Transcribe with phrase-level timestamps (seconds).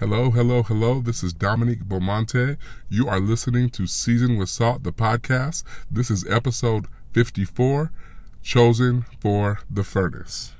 [0.00, 1.02] Hello, hello, hello.
[1.02, 2.56] This is Dominique Beaumonte.
[2.88, 5.62] You are listening to Seasoned with Salt, the podcast.
[5.90, 7.92] This is episode 54,
[8.42, 10.52] Chosen for the Furnace.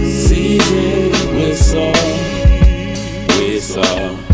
[0.00, 1.94] Season with salt,
[3.38, 4.33] with salt.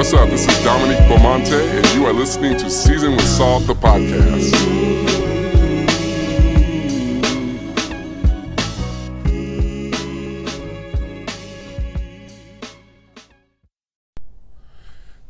[0.00, 0.30] What's up?
[0.30, 4.50] This is Dominique Beaumonte, and you are listening to Seasoned with Salt, the podcast.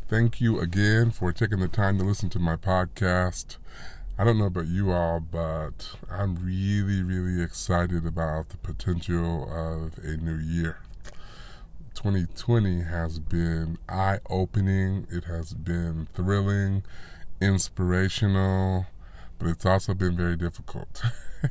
[0.08, 3.56] Thank you again for taking the time to listen to my podcast.
[4.16, 9.98] I don't know about you all, but I'm really, really excited about the potential of
[10.04, 10.78] a new year.
[12.02, 16.82] 2020 has been eye opening, it has been thrilling,
[17.42, 18.86] inspirational,
[19.38, 21.02] but it's also been very difficult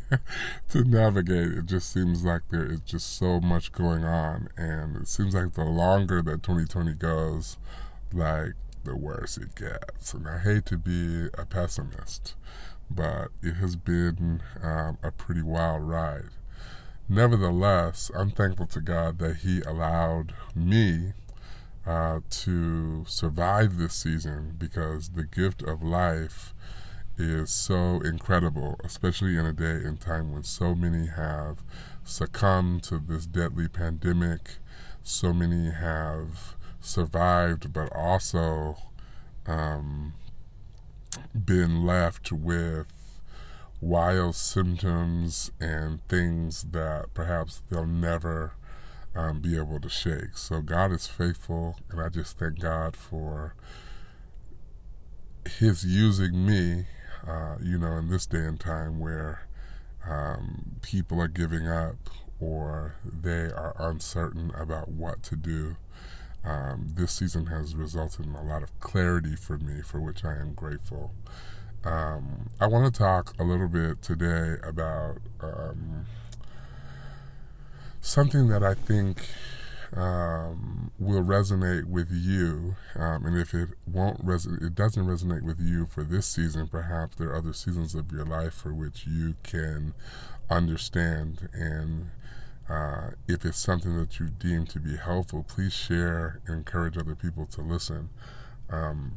[0.70, 1.52] to navigate.
[1.52, 5.54] It just seems like there is just so much going on, and it seems like
[5.54, 7.58] the longer that 2020 goes,
[8.12, 8.54] like
[8.84, 10.16] the worse it gets.
[10.16, 12.34] And I hate to be a pessimist,
[12.90, 16.32] but it has been um, a pretty wild ride.
[17.12, 21.14] Nevertheless, I'm thankful to God that He allowed me
[21.84, 26.54] uh, to survive this season because the gift of life
[27.18, 31.64] is so incredible, especially in a day and time when so many have
[32.04, 34.58] succumbed to this deadly pandemic,
[35.02, 38.78] so many have survived, but also
[39.48, 40.14] um,
[41.34, 42.86] been left with
[43.82, 48.54] wild symptoms and things that perhaps they'll never
[49.16, 50.36] um, be able to shake.
[50.36, 53.56] So God is faithful, and I just thank God for
[55.60, 56.86] His using me,
[57.28, 59.48] uh, you know, in this day and time where
[60.08, 61.96] um, people are giving up
[62.40, 65.76] or they are uncertain about what to do.
[66.44, 70.36] Um, this season has resulted in a lot of clarity for me, for which I
[70.36, 71.12] am grateful.
[71.84, 76.06] Um, I want to talk a little bit today about um,
[78.02, 79.26] something that I think
[79.96, 85.62] um, will resonate with you, um, and if it won't resonate, it doesn't resonate with
[85.62, 86.68] you for this season.
[86.68, 89.94] Perhaps there are other seasons of your life for which you can
[90.50, 92.10] understand and.
[92.70, 97.48] Uh, if it's something that you deem to be helpful, please share encourage other people
[97.48, 98.10] to listen.
[98.70, 99.14] Um,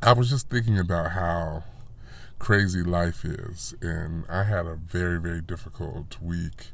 [0.00, 1.64] I was just thinking about how
[2.38, 3.74] crazy life is.
[3.80, 6.68] And I had a very, very difficult week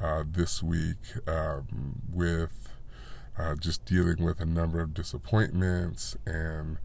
[0.00, 2.68] uh, this week um, with
[3.38, 6.78] uh, just dealing with a number of disappointments and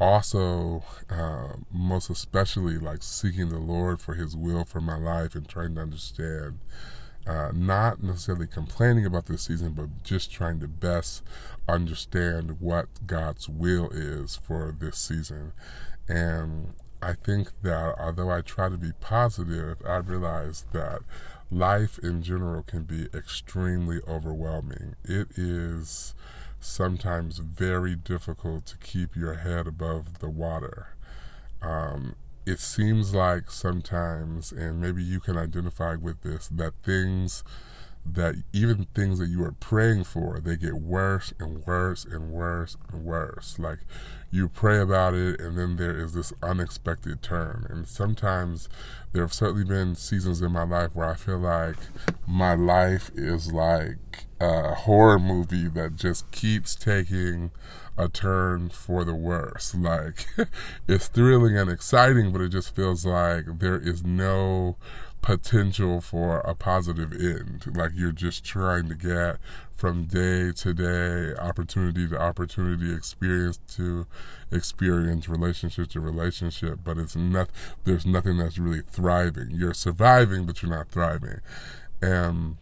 [0.00, 5.46] also, uh, most especially, like seeking the Lord for His will for my life and
[5.46, 6.58] trying to understand.
[7.26, 11.22] Uh, not necessarily complaining about this season, but just trying to best
[11.68, 15.52] understand what God's will is for this season.
[16.08, 16.72] And
[17.02, 21.00] I think that although I try to be positive, I realize that
[21.50, 24.96] life in general can be extremely overwhelming.
[25.04, 26.14] It is
[26.60, 30.88] sometimes very difficult to keep your head above the water.
[31.62, 32.16] Um,
[32.46, 37.44] it seems like sometimes, and maybe you can identify with this, that things
[38.04, 42.76] that even things that you are praying for, they get worse and worse and worse
[42.92, 43.58] and worse.
[43.58, 43.80] Like
[44.30, 47.66] you pray about it, and then there is this unexpected turn.
[47.68, 48.68] And sometimes
[49.12, 51.76] there have certainly been seasons in my life where I feel like
[52.26, 57.50] my life is like a horror movie that just keeps taking
[57.98, 59.74] a turn for the worse.
[59.74, 60.26] Like
[60.88, 64.76] it's thrilling and exciting, but it just feels like there is no
[65.22, 67.76] potential for a positive end.
[67.76, 69.36] Like you're just trying to get
[69.74, 74.06] from day to day, opportunity to opportunity, experience to
[74.50, 77.50] experience, relationship to relationship, but it's not,
[77.84, 79.50] there's nothing that's really thriving.
[79.50, 81.40] You're surviving, but you're not thriving.
[82.02, 82.56] And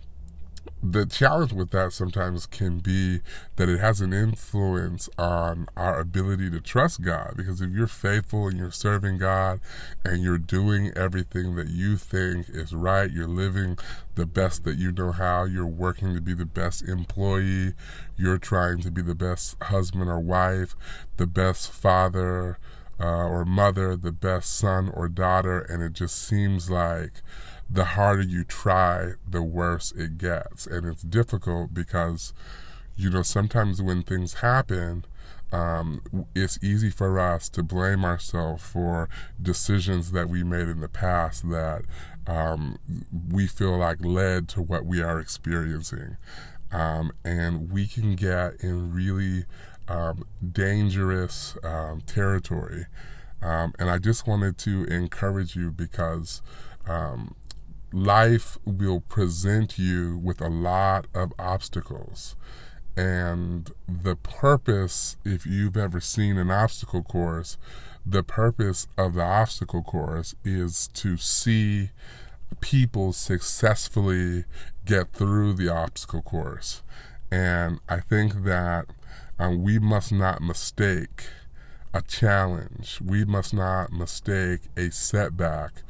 [0.82, 3.20] the challenge with that sometimes can be
[3.56, 7.34] that it has an influence on our ability to trust God.
[7.36, 9.60] Because if you're faithful and you're serving God
[10.04, 13.76] and you're doing everything that you think is right, you're living
[14.14, 17.74] the best that you know how, you're working to be the best employee,
[18.16, 20.74] you're trying to be the best husband or wife,
[21.16, 22.58] the best father
[23.00, 27.22] uh, or mother, the best son or daughter, and it just seems like
[27.70, 30.66] the harder you try, the worse it gets.
[30.66, 32.32] And it's difficult because,
[32.96, 35.04] you know, sometimes when things happen,
[35.52, 36.02] um,
[36.34, 39.08] it's easy for us to blame ourselves for
[39.40, 41.82] decisions that we made in the past that
[42.26, 42.78] um,
[43.30, 46.16] we feel like led to what we are experiencing.
[46.70, 49.46] Um, and we can get in really
[49.88, 52.86] um, dangerous um, territory.
[53.40, 56.42] Um, and I just wanted to encourage you because
[56.86, 57.34] um,
[57.92, 62.36] life will present you with a lot of obstacles.
[62.96, 67.56] And the purpose, if you've ever seen an obstacle course,
[68.04, 71.90] the purpose of the obstacle course is to see
[72.60, 74.44] people successfully
[74.84, 76.82] get through the obstacle course.
[77.30, 78.86] And I think that
[79.38, 81.24] um, we must not mistake
[81.94, 83.00] a challenge.
[83.00, 85.82] We must not mistake a setback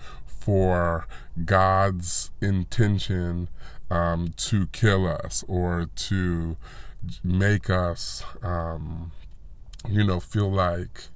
[0.49, 1.07] for
[1.45, 3.51] God's intention
[3.91, 6.57] um, to kill us or to
[7.23, 9.13] make us, um,
[9.87, 11.09] you know, feel like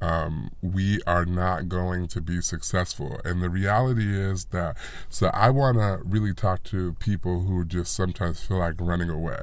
[0.00, 3.20] um, we are not going to be successful.
[3.24, 4.76] And the reality is that,
[5.08, 9.40] so I want to really talk to people who just sometimes feel like running away.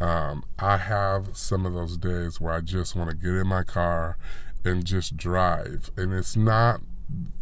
[0.00, 3.64] Um, I have some of those days where I just want to get in my
[3.64, 4.16] car
[4.64, 5.90] and just drive.
[5.96, 6.82] And it's not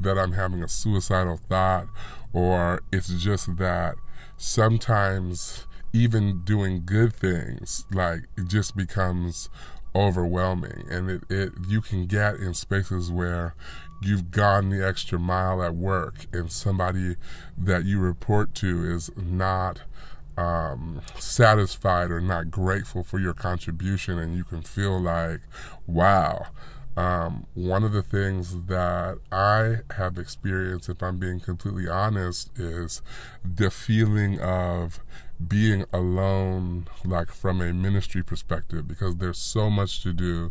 [0.01, 1.89] that I'm having a suicidal thought
[2.33, 3.97] or it's just that
[4.37, 9.49] sometimes even doing good things like it just becomes
[9.95, 10.85] overwhelming.
[10.91, 13.55] And it, it you can get in spaces where
[14.01, 17.17] you've gone the extra mile at work and somebody
[17.57, 19.83] that you report to is not
[20.37, 25.41] um, satisfied or not grateful for your contribution and you can feel like
[25.89, 26.47] wow
[26.99, 33.03] um, one of the things that I have experienced, if I'm being completely honest, is
[33.45, 34.99] the feeling of
[35.47, 40.51] being alone, like from a ministry perspective, because there's so much to do,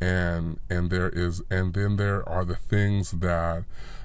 [0.00, 3.64] and and there is, and then there are the things that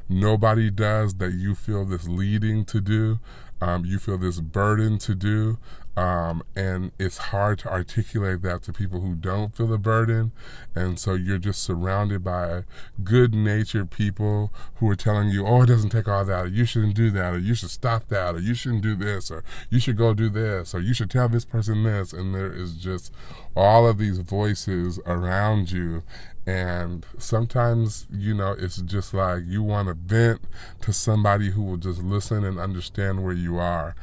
[0.09, 3.19] nobody does that you feel this leading to do,
[3.61, 5.59] um, you feel this burden to do,
[5.97, 10.33] um, and it's hard to articulate that to people who don't feel the burden.
[10.75, 12.63] And so you're just surrounded by
[13.03, 16.65] good natured people who are telling you, oh, it doesn't take all that, or you
[16.65, 19.79] shouldn't do that, or you should stop that, or you shouldn't do this, or you
[19.79, 22.11] should go do this, or you should tell this person this.
[22.11, 23.13] And there is just
[23.55, 26.03] all of these voices around you.
[26.45, 30.41] And sometimes, you know, it's just like you want to vent
[30.81, 33.95] to somebody who will just listen and understand where you are.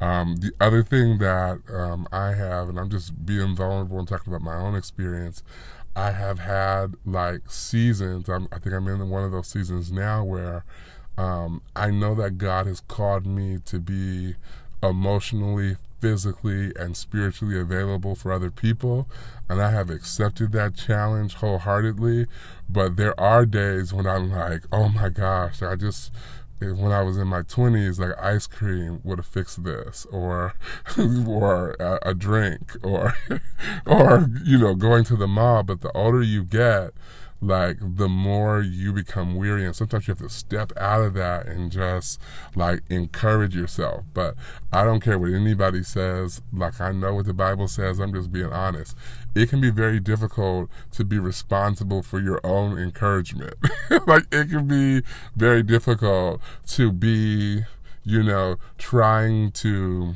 [0.00, 4.32] Um, the other thing that um, I have, and I'm just being vulnerable and talking
[4.32, 5.42] about my own experience,
[5.94, 8.28] I have had like seasons.
[8.28, 10.64] I'm, i think I'm in one of those seasons now where
[11.18, 14.36] um, I know that God has called me to be
[14.82, 19.06] emotionally, physically, and spiritually available for other people.
[19.48, 22.26] And I have accepted that challenge wholeheartedly.
[22.68, 26.12] But there are days when I'm like, oh my gosh, I just
[26.60, 30.54] when I was in my twenties, like ice cream would have fixed this, or
[31.26, 33.14] or a, a drink, or
[33.86, 35.62] or you know going to the mall.
[35.62, 36.92] But the older you get,
[37.40, 41.46] like the more you become weary and sometimes you have to step out of that
[41.46, 42.20] and just
[42.54, 44.04] like encourage yourself.
[44.12, 44.34] But
[44.72, 46.42] i don't care what anybody says.
[46.52, 47.98] Like i know what the bible says.
[47.98, 48.96] I'm just being honest.
[49.34, 53.54] It can be very difficult to be responsible for your own encouragement.
[54.06, 55.02] Like it can be
[55.36, 57.62] very difficult to be
[58.04, 60.14] you know trying to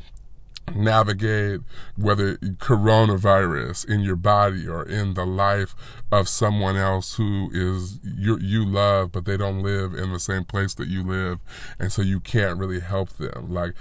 [0.75, 1.61] navigate
[1.97, 5.75] whether coronavirus in your body or in the life
[6.11, 10.44] of someone else who is you you love but they don't live in the same
[10.44, 11.38] place that you live.
[11.78, 13.52] And so you can't really help them.
[13.52, 13.75] Like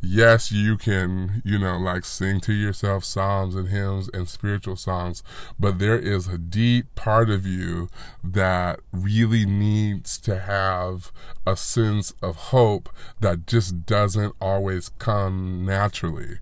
[0.00, 5.22] yes, you can, you know, like sing to yourself psalms and hymns and spiritual songs,
[5.58, 7.88] but there is a deep part of you
[8.22, 11.12] that really needs to have
[11.46, 12.88] a sense of hope
[13.20, 16.38] that just doesn't always come naturally.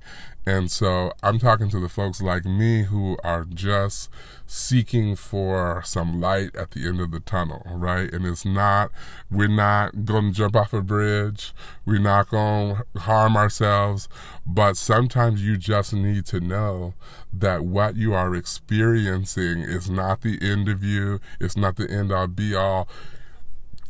[0.47, 4.11] And so I'm talking to the folks like me who are just
[4.47, 8.13] seeking for some light at the end of the tunnel, right?
[8.13, 8.91] And it's not,
[9.31, 11.55] we're not going to jump off a bridge.
[11.87, 14.07] We're not going to harm ourselves.
[14.47, 16.93] But sometimes you just need to know
[17.33, 21.21] that what you are experiencing is not the end of you.
[21.41, 22.87] It's not the end all be all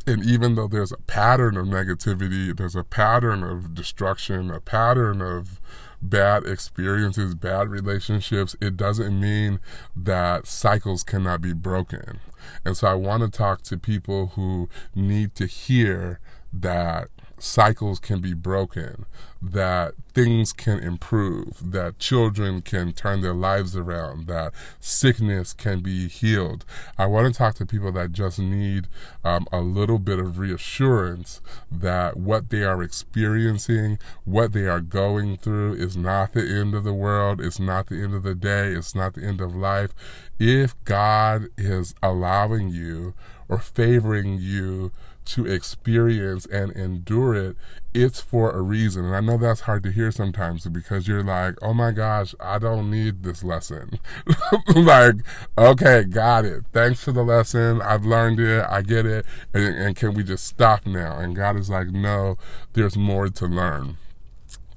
[0.07, 5.19] and even though there's a pattern of negativity, there's a pattern of destruction, a pattern
[5.19, 5.59] of
[6.01, 9.59] bad experiences, bad relationships, it doesn't mean
[9.95, 12.19] that cycles cannot be broken.
[12.63, 16.19] And so I want to talk to people who need to hear
[16.53, 19.05] that cycles can be broken,
[19.41, 26.07] that things can improve, that children can turn their lives around, that sickness can be
[26.07, 26.65] healed.
[26.97, 28.87] I want to talk to people that just need
[29.23, 35.37] um, a little bit of reassurance that what they are experiencing, what they are going
[35.37, 38.69] through, is not the end of the world, it's not the end of the day,
[38.69, 39.93] it's not the end of life.
[40.39, 43.13] If God is allowing you
[43.47, 44.91] or favoring you
[45.25, 47.57] to experience and endure it,
[47.93, 49.05] it's for a reason.
[49.05, 52.59] And I know that's hard to hear sometimes because you're like, oh my gosh, I
[52.59, 53.99] don't need this lesson.
[54.75, 55.15] like,
[55.57, 56.63] okay, got it.
[56.73, 57.81] Thanks for the lesson.
[57.81, 58.65] I've learned it.
[58.69, 59.25] I get it.
[59.53, 61.17] And, and can we just stop now?
[61.17, 62.37] And God is like, no,
[62.73, 63.97] there's more to learn.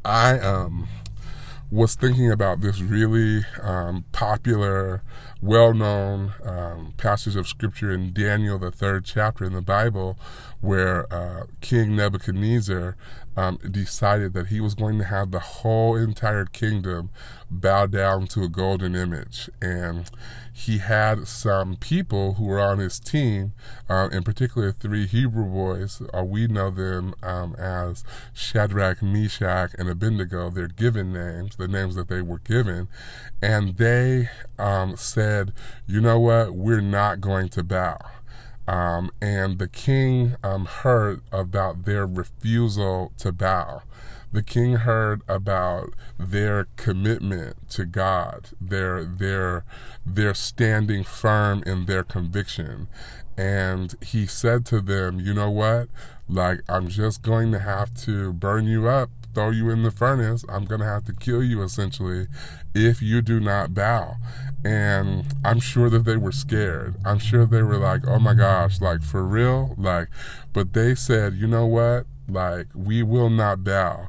[0.04, 0.88] I, um,
[1.70, 5.02] was thinking about this really um, popular,
[5.42, 10.18] well known um, passage of scripture in Daniel, the third chapter in the Bible,
[10.60, 12.96] where uh, King Nebuchadnezzar
[13.38, 17.08] um, decided that he was going to have the whole entire kingdom
[17.48, 19.48] bow down to a golden image.
[19.62, 20.10] And
[20.52, 23.52] he had some people who were on his team,
[23.88, 26.02] uh, in particular three Hebrew boys.
[26.12, 28.02] Uh, we know them um, as
[28.34, 30.50] Shadrach, Meshach, and Abednego.
[30.50, 32.88] They're given names, the names that they were given.
[33.40, 35.52] And they um, said,
[35.86, 37.98] you know what, we're not going to bow.
[38.68, 43.80] Um, and the king um, heard about their refusal to bow.
[44.30, 49.64] The king heard about their commitment to God, their their
[50.04, 52.88] their standing firm in their conviction,
[53.38, 55.88] and he said to them, "You know what?
[56.28, 60.44] Like I'm just going to have to burn you up throw you in the furnace.
[60.48, 62.26] I'm going to have to kill you essentially
[62.74, 64.16] if you do not bow.
[64.64, 66.96] And I'm sure that they were scared.
[67.04, 69.76] I'm sure they were like, oh my gosh, like for real?
[69.78, 70.08] Like,
[70.52, 72.06] but they said, you know what?
[72.28, 74.08] Like, we will not bow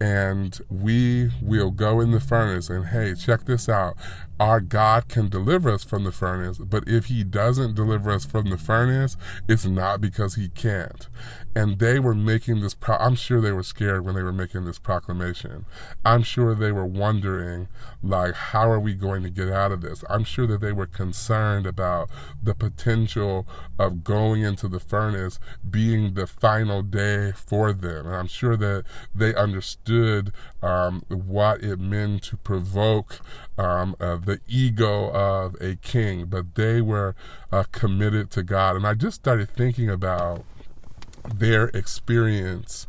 [0.00, 3.94] and we will go in the furnace and hey check this out
[4.40, 8.48] our god can deliver us from the furnace but if he doesn't deliver us from
[8.48, 9.16] the furnace
[9.46, 11.08] it's not because he can't.
[11.54, 14.64] And they were making this pro- i'm sure they were scared when they were making
[14.64, 15.66] this proclamation.
[16.04, 17.68] I'm sure they were wondering
[18.02, 20.04] like how are we going to get out of this?
[20.08, 22.08] I'm sure that they were concerned about
[22.42, 23.46] the potential
[23.78, 28.06] of going into the furnace being the final day for them.
[28.06, 30.32] And i'm sure that they understood
[30.62, 33.20] um, what it meant to provoke
[33.58, 37.14] um, uh, the ego of a king but they were
[37.50, 40.44] uh, committed to god and i just started thinking about
[41.34, 42.86] their experience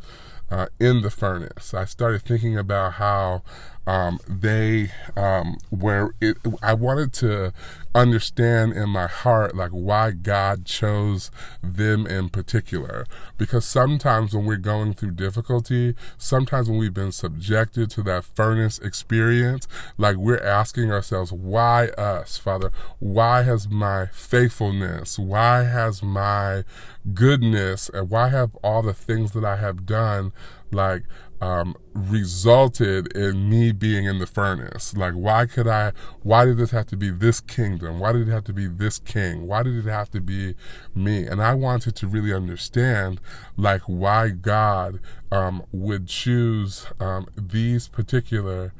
[0.52, 1.72] uh, in the furnace.
[1.72, 3.42] I started thinking about how
[3.86, 6.14] um, they um, were.
[6.20, 7.52] It, I wanted to
[7.94, 11.30] understand in my heart like why God chose
[11.62, 13.06] them in particular.
[13.36, 18.78] Because sometimes when we're going through difficulty, sometimes when we've been subjected to that furnace
[18.78, 19.66] experience,
[19.98, 22.70] like we're asking ourselves, why us, Father?
[23.00, 25.18] Why has my faithfulness?
[25.18, 26.64] Why has my
[27.12, 27.90] goodness?
[27.92, 30.32] And why have all the things that I have done
[30.70, 31.02] like
[31.42, 34.96] um, resulted in me being in the furnace.
[34.96, 37.98] Like, why could I, why did this have to be this kingdom?
[37.98, 39.48] Why did it have to be this king?
[39.48, 40.54] Why did it have to be
[40.94, 41.26] me?
[41.26, 43.20] And I wanted to really understand,
[43.56, 45.00] like, why God
[45.32, 48.72] um, would choose um, these particular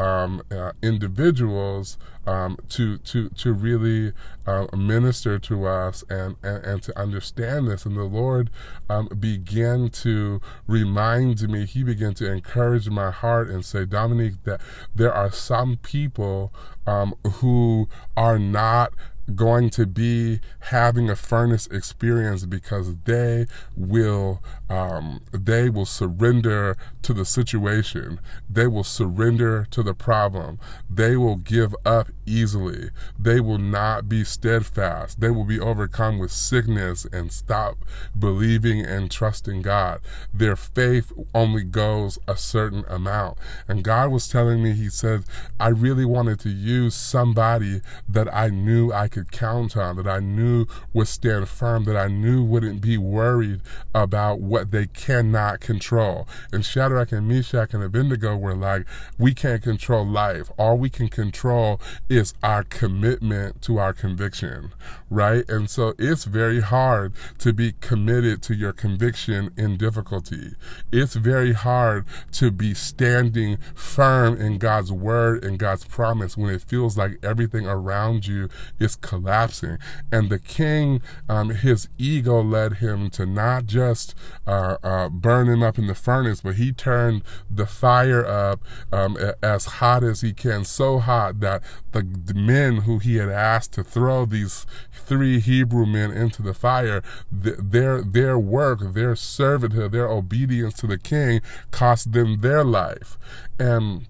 [0.00, 4.12] um, uh, individuals um, to to to really
[4.46, 7.84] uh, minister to us and, and, and to understand this.
[7.84, 8.50] And the Lord
[8.88, 11.66] um, began to remind me.
[11.66, 14.60] He began to encourage my heart and say, Dominique, that
[14.94, 16.52] there are some people
[16.86, 18.94] um, who are not
[19.34, 27.12] going to be having a furnace experience because they will um, they will surrender to
[27.12, 28.20] the situation.
[28.48, 30.60] They will surrender to the problem.
[30.88, 32.90] They will give up easily.
[33.18, 35.20] They will not be steadfast.
[35.20, 37.78] They will be overcome with sickness and stop
[38.16, 40.00] believing and trusting God.
[40.32, 43.38] Their faith only goes a certain amount.
[43.66, 45.24] And God was telling me he said
[45.58, 50.20] I really wanted to use somebody that I knew I could count on, that I
[50.20, 53.62] knew would stand firm, that I knew wouldn't be worried
[53.94, 56.26] about what they cannot control.
[56.52, 58.86] And Shadrach and Meshach and Abednego were like,
[59.18, 60.50] we can't control life.
[60.58, 64.72] All we can control is our commitment to our conviction,
[65.08, 65.48] right?
[65.48, 70.54] And so it's very hard to be committed to your conviction in difficulty.
[70.92, 76.62] It's very hard to be standing firm in God's word and God's promise when it
[76.62, 78.48] feels like everything around you
[78.78, 79.78] is collapsing.
[80.12, 84.14] And the king, um, his ego led him to not just
[84.50, 89.16] uh, uh, burn him up in the furnace, but he turned the fire up um,
[89.40, 92.02] as hot as he can, so hot that the,
[92.34, 97.58] men who he had asked to throw these three Hebrew men into the fire, th-
[97.60, 103.18] their their work, their servitude, their obedience to the king cost them their life,
[103.56, 104.08] and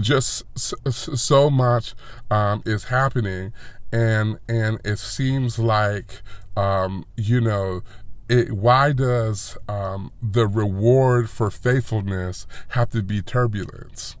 [0.00, 1.94] just so much
[2.28, 3.52] um, is happening,
[3.92, 6.22] and and it seems like
[6.56, 7.82] um, you know.
[8.28, 14.16] It, why does um, the reward for faithfulness have to be turbulence?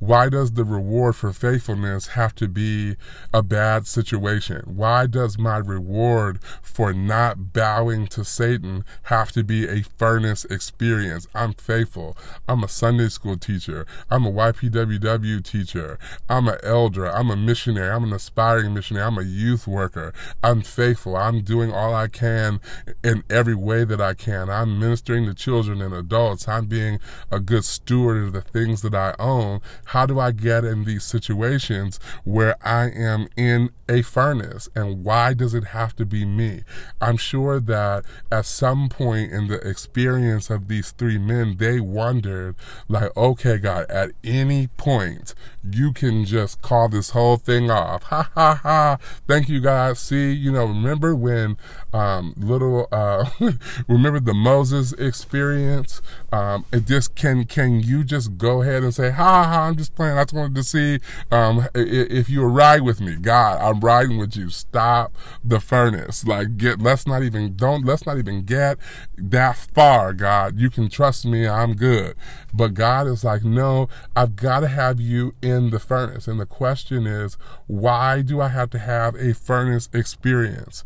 [0.00, 2.94] Why does the reward for faithfulness have to be
[3.34, 4.62] a bad situation?
[4.76, 11.26] Why does my reward for not bowing to Satan have to be a furnace experience?
[11.34, 12.16] I'm faithful.
[12.46, 13.86] I'm a Sunday school teacher.
[14.08, 15.98] I'm a YPWW teacher.
[16.28, 17.06] I'm an elder.
[17.06, 17.90] I'm a missionary.
[17.90, 19.04] I'm an aspiring missionary.
[19.04, 20.14] I'm a youth worker.
[20.44, 21.16] I'm faithful.
[21.16, 22.60] I'm doing all I can
[23.02, 24.48] in every way that I can.
[24.48, 26.46] I'm ministering to children and adults.
[26.46, 27.00] I'm being
[27.32, 29.60] a good steward of the things that I own.
[29.88, 35.32] How do I get in these situations where I am in a furnace and why
[35.32, 36.62] does it have to be me?
[37.00, 42.56] I'm sure that at some point in the experience of these three men, they wondered,
[42.86, 48.02] like, okay, God, at any point, you can just call this whole thing off.
[48.04, 48.98] Ha ha ha.
[49.26, 49.96] Thank you, God.
[49.96, 51.56] See, you know, remember when
[51.94, 53.24] um, little, uh,
[53.88, 56.02] remember the Moses experience?
[56.30, 59.94] Um, it just can, can you just go ahead and say, ha ha, ha just
[59.94, 60.18] playing.
[60.18, 60.98] I just wanted to see
[61.30, 63.16] um, if you were ride with me.
[63.16, 64.50] God, I'm riding with you.
[64.50, 66.26] Stop the furnace.
[66.26, 68.78] Like, get, let's not even, don't, let's not even get
[69.16, 70.58] that far, God.
[70.58, 71.48] You can trust me.
[71.48, 72.14] I'm good.
[72.52, 76.28] But God is like, no, I've got to have you in the furnace.
[76.28, 80.84] And the question is, why do I have to have a furnace experience?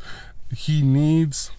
[0.54, 1.50] He needs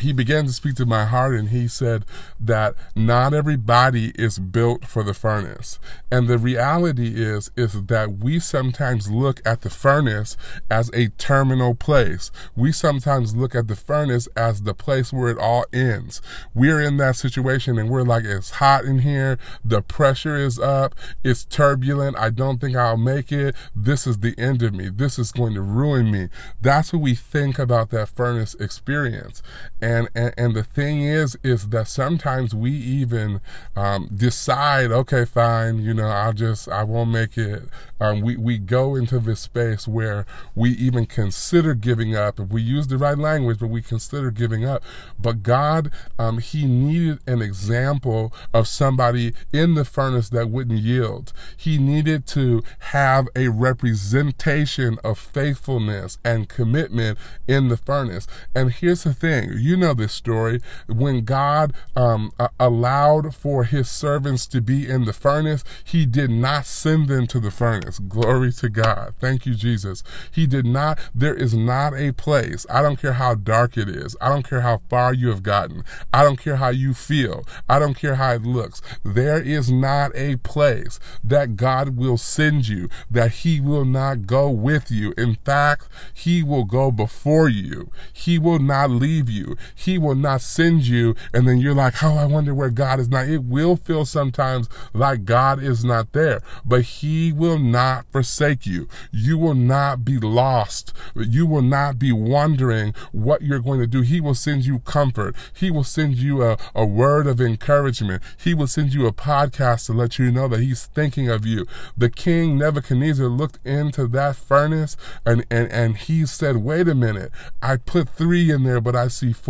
[0.00, 2.04] he began to speak to my heart and he said
[2.38, 5.78] that not everybody is built for the furnace.
[6.10, 10.36] And the reality is, is that we sometimes look at the furnace
[10.70, 12.30] as a terminal place.
[12.56, 16.22] We sometimes look at the furnace as the place where it all ends.
[16.54, 19.38] We're in that situation and we're like, it's hot in here.
[19.64, 20.94] The pressure is up.
[21.22, 22.16] It's turbulent.
[22.16, 23.54] I don't think I'll make it.
[23.74, 24.88] This is the end of me.
[24.88, 26.28] This is going to ruin me.
[26.60, 29.42] That's what we think about that furnace experience.
[29.80, 33.40] And, and, and the thing is, is that sometimes we even
[33.74, 37.64] um, decide, okay, fine, you know, I'll just, I won't make it.
[38.00, 40.24] Um, we, we go into this space where
[40.54, 42.40] we even consider giving up.
[42.40, 44.82] If we use the right language, but we consider giving up.
[45.18, 51.32] But God, um, He needed an example of somebody in the furnace that wouldn't yield.
[51.56, 58.26] He needed to have a representation of faithfulness and commitment in the furnace.
[58.54, 60.60] And here's the thing, you know this story.
[60.86, 66.66] When God um, allowed for his servants to be in the furnace, he did not
[66.66, 67.98] send them to the furnace.
[67.98, 69.14] Glory to God.
[69.18, 70.02] Thank you, Jesus.
[70.30, 72.66] He did not, there is not a place.
[72.70, 74.16] I don't care how dark it is.
[74.20, 75.84] I don't care how far you have gotten.
[76.12, 77.44] I don't care how you feel.
[77.68, 78.82] I don't care how it looks.
[79.04, 84.50] There is not a place that God will send you that he will not go
[84.50, 85.14] with you.
[85.16, 87.90] In fact, he will go before you.
[88.12, 89.56] He will not leave you.
[89.74, 91.14] He will not send you.
[91.32, 93.28] And then you're like, oh, I wonder where God is not.
[93.28, 98.88] It will feel sometimes like God is not there, but he will not forsake you.
[99.10, 100.92] You will not be lost.
[101.14, 104.02] You will not be wondering what you're going to do.
[104.02, 105.34] He will send you comfort.
[105.54, 108.22] He will send you a, a word of encouragement.
[108.38, 111.66] He will send you a podcast to let you know that he's thinking of you.
[111.96, 117.32] The king Nebuchadnezzar looked into that furnace and, and, and he said, wait a minute,
[117.62, 119.49] I put three in there, but I see four.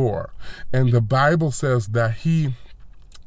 [0.73, 2.55] And the Bible says that he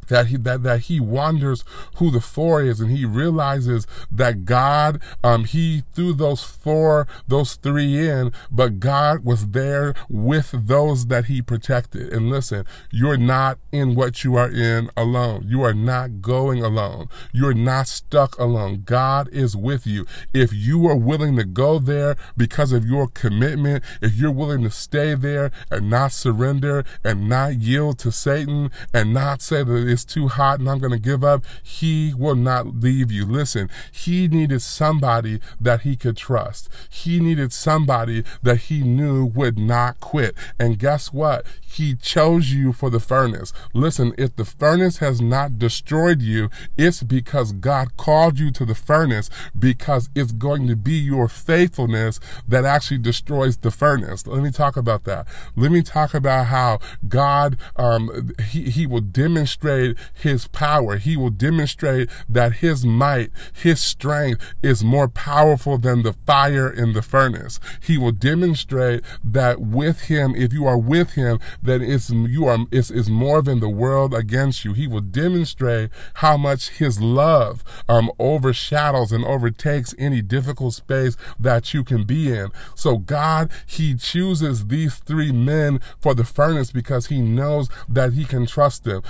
[0.08, 1.64] that he that, that he wonders
[1.98, 7.56] who the four is and he realizes that God um he threw those four those
[7.56, 12.12] three in but God was there with those that he protected.
[12.14, 15.46] And listen you're not in what you are in alone.
[15.48, 17.10] You are not going alone.
[17.32, 18.84] You're not stuck alone.
[18.86, 20.06] God is with you.
[20.34, 24.72] If you are willing to go there because of your commitment if you're willing to
[24.72, 30.04] stay there and not surrender and not yield to Satan and not say that it's
[30.04, 33.26] too hot and I'm going to give up, he will not leave you.
[33.26, 36.70] Listen, he needed somebody that he could trust.
[36.90, 40.36] He needed somebody that he knew would not quit.
[40.60, 41.46] And guess what?
[41.62, 43.54] He chose you for the furnace.
[43.74, 48.76] Listen, if the furnace has not destroyed you, it's because God called you to the
[48.76, 54.28] furnace because it's going to be your faithfulness that actually destroys the furnace.
[54.28, 55.28] Let me talk about that.
[55.56, 59.83] Let me talk about how God, um, he, he will demonstrate
[60.14, 60.98] his power.
[60.98, 66.94] He will demonstrate that his might, his strength is more powerful than the fire in
[66.94, 67.60] the furnace.
[67.82, 72.60] He will demonstrate that with him, if you are with him, that it's you are
[72.72, 74.74] it's, it's more than the world against you.
[74.74, 81.74] He will demonstrate how much his love um, overshadows and overtakes any difficult space that
[81.74, 82.50] you can be in.
[82.76, 88.26] So God, he chooses these three men for the furnace because he knows that he
[88.26, 89.02] can trust them.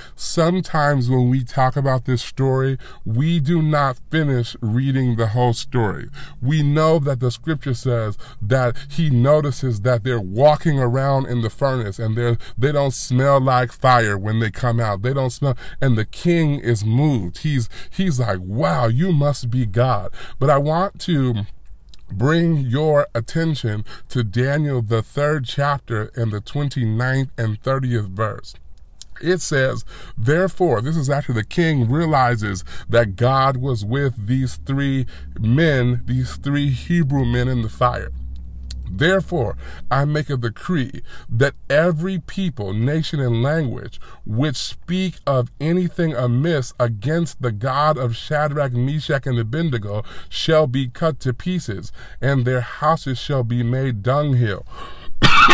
[0.64, 6.10] Sometimes when we talk about this story, we do not finish reading the whole story.
[6.42, 11.50] We know that the scripture says that he notices that they're walking around in the
[11.50, 15.02] furnace and they're they don't smell like fire when they come out.
[15.02, 17.40] They don't smell, and the king is moved.
[17.40, 20.14] He's, he's like, wow, you must be God.
[20.40, 21.46] But I want to
[22.10, 28.56] bring your attention to Daniel, the third chapter, and the 29th and 30th verse.
[29.24, 29.86] It says,
[30.18, 35.06] therefore, this is after the king realizes that God was with these three
[35.40, 38.12] men, these three Hebrew men in the fire.
[38.96, 39.58] Therefore,
[39.90, 46.74] I make a decree that every people, nation, and language which speak of anything amiss
[46.80, 52.62] against the God of Shadrach, Meshach, and Abednego shall be cut to pieces, and their
[52.62, 54.66] houses shall be made dunghill.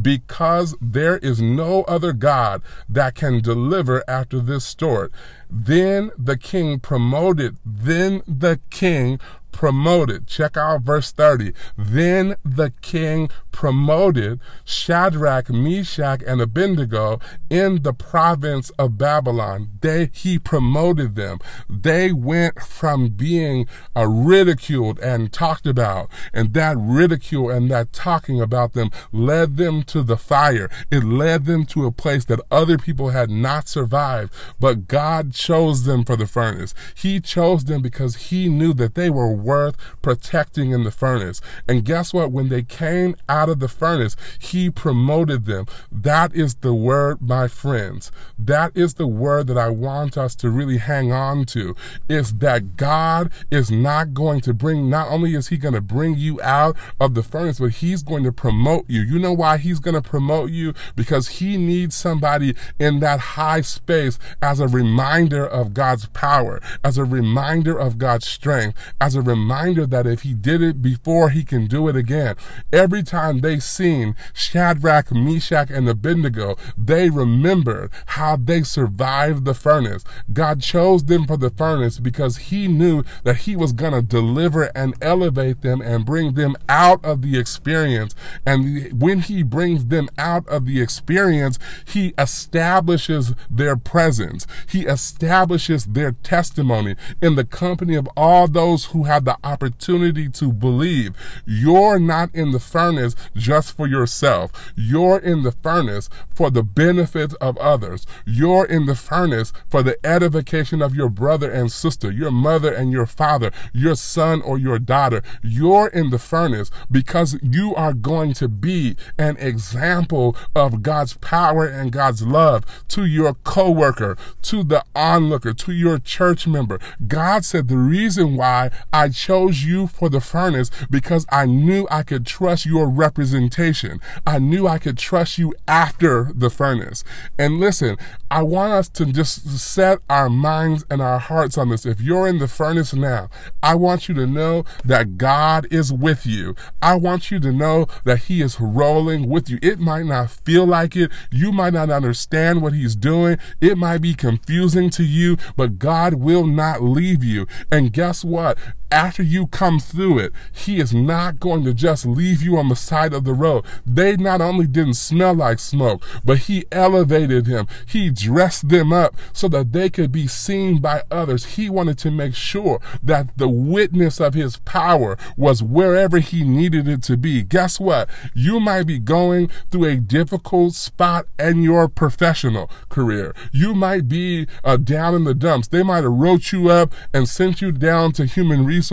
[0.00, 5.12] because there is no other God that can deliver after this sort.
[5.50, 9.20] Then the king promoted, then the king
[9.54, 10.26] promoted.
[10.26, 11.52] Check out verse 30.
[11.78, 19.70] Then the king promoted Shadrach, Meshach, and Abednego in the province of Babylon.
[19.80, 21.38] They, he promoted them.
[21.70, 28.40] They went from being uh, ridiculed and talked about, and that ridicule and that talking
[28.40, 30.68] about them led them to the fire.
[30.90, 35.84] It led them to a place that other people had not survived, but God chose
[35.84, 36.74] them for the furnace.
[36.96, 41.40] He chose them because he knew that they were worth protecting in the furnace.
[41.68, 42.32] And guess what?
[42.32, 45.66] When they came out of the furnace, he promoted them.
[45.92, 48.10] That is the word, my friends.
[48.38, 51.76] That is the word that I want us to really hang on to
[52.08, 56.16] is that God is not going to bring, not only is he going to bring
[56.16, 59.00] you out of the furnace, but he's going to promote you.
[59.02, 60.74] You know why he's going to promote you?
[60.96, 66.98] Because he needs somebody in that high space as a reminder of God's power, as
[66.98, 71.44] a reminder of God's strength, as a reminder that if he did it before, he
[71.44, 72.36] can do it again.
[72.72, 80.04] Every time they seen Shadrach, Meshach, and Abednego, they remembered how they survived the furnace.
[80.32, 84.64] God chose them for the furnace because he knew that he was going to deliver
[84.76, 88.14] and elevate them and bring them out of the experience.
[88.46, 94.46] And when he brings them out of the experience, he establishes their presence.
[94.68, 100.52] He establishes their testimony in the company of all those who have the opportunity to
[100.52, 101.14] believe.
[101.46, 104.72] You're not in the furnace just for yourself.
[104.76, 108.06] You're in the furnace for the benefit of others.
[108.24, 112.90] You're in the furnace for the edification of your brother and sister, your mother and
[112.92, 115.22] your father, your son or your daughter.
[115.42, 121.66] You're in the furnace because you are going to be an example of God's power
[121.66, 126.78] and God's love to your coworker, to the onlooker, to your church member.
[127.06, 132.02] God said the reason why I chose you for the furnace because I knew I
[132.02, 134.00] could trust your representation.
[134.26, 137.04] I knew I could trust you after the furnace.
[137.38, 137.96] And listen,
[138.30, 141.86] I want us to just set our minds and our hearts on this.
[141.86, 143.30] If you're in the furnace now,
[143.62, 146.54] I want you to know that God is with you.
[146.82, 149.58] I want you to know that He is rolling with you.
[149.62, 151.10] It might not feel like it.
[151.30, 153.38] You might not understand what He's doing.
[153.60, 157.46] It might be confusing to you, but God will not leave you.
[157.70, 158.58] And guess what?
[158.94, 162.76] After you come through it, He is not going to just leave you on the
[162.76, 163.64] side of the road.
[163.84, 167.66] They not only didn't smell like smoke, but He elevated him.
[167.84, 171.56] He dressed them up so that they could be seen by others.
[171.56, 176.86] He wanted to make sure that the witness of His power was wherever He needed
[176.86, 177.42] it to be.
[177.42, 178.08] Guess what?
[178.32, 183.34] You might be going through a difficult spot in your professional career.
[183.50, 185.66] You might be uh, down in the dumps.
[185.66, 188.83] They might have wrote you up and sent you down to human resources.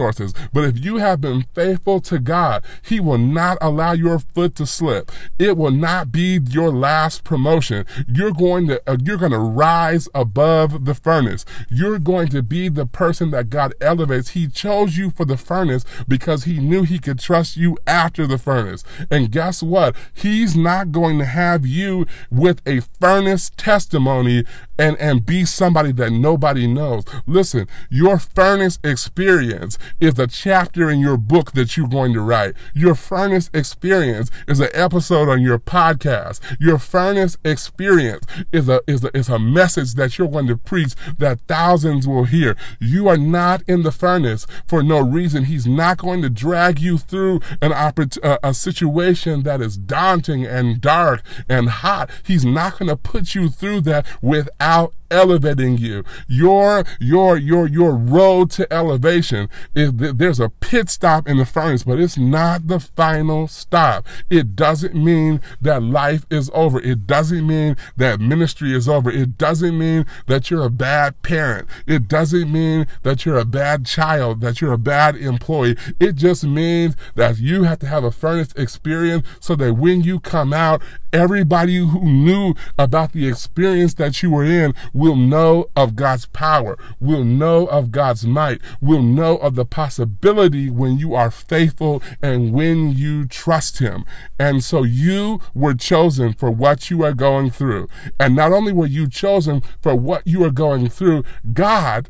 [0.54, 4.66] But if you have been faithful to God, He will not allow your foot to
[4.66, 5.12] slip.
[5.38, 7.86] It will not be your last promotion.
[8.08, 11.46] You're going to uh, you're going to rise above the furnace.
[11.70, 14.30] You're going to be the person that God elevates.
[14.30, 18.38] He chose you for the furnace because He knew He could trust you after the
[18.38, 18.84] furnace.
[19.10, 19.96] And guess what?
[20.14, 24.46] He's not going to have you with a furnace testimony
[24.78, 27.04] and and be somebody that nobody knows.
[27.26, 32.56] Listen, your furnace experience is a chapter in your book that you're going to write.
[32.74, 36.40] Your furnace experience is an episode on your podcast.
[36.60, 40.96] Your furnace experience is a is a is a message that you're going to preach
[41.18, 42.56] that thousands will hear.
[42.80, 45.46] You are not in the furnace for no reason.
[45.46, 50.46] He's not going to drag you through an oppor- uh, a situation that is daunting
[50.46, 52.10] and dark and hot.
[52.24, 56.04] He's not going to put you through that without out elevating you.
[56.28, 61.84] Your your your your road to elevation is there's a pit stop in the furnace,
[61.84, 64.08] but it's not the final stop.
[64.30, 66.80] It doesn't mean that life is over.
[66.80, 69.12] It doesn't mean that ministry is over.
[69.12, 71.68] It doesn't mean that you're a bad parent.
[71.86, 75.76] It doesn't mean that you're a bad child, that you're a bad employee.
[76.00, 80.20] It just means that you have to have a furnace experience so that when you
[80.20, 80.82] come out,
[81.14, 86.78] everybody who knew about the experience that you were in will know of God's power,
[87.00, 92.54] will know of God's might, will know of the possibility when you are faithful and
[92.54, 94.06] when you trust Him.
[94.38, 97.90] And so you were chosen for what you are going through.
[98.20, 102.08] And not only were you chosen for what you are going through, God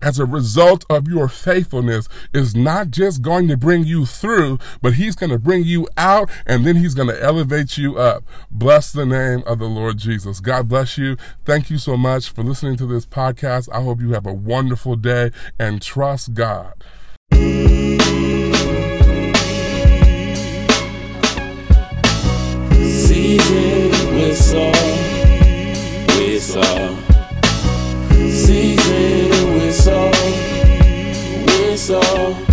[0.00, 4.94] as a result of your faithfulness is not just going to bring you through, but
[4.94, 8.24] he's going to bring you out and then he's going to elevate you up.
[8.50, 10.40] Bless the name of the Lord Jesus.
[10.40, 11.16] God bless you.
[11.44, 13.68] Thank you so much for listening to this podcast.
[13.72, 16.74] I hope you have a wonderful day and trust God.
[23.08, 24.72] Season with soul,
[26.16, 26.96] with soul.
[28.30, 29.27] Season
[31.70, 32.47] it's all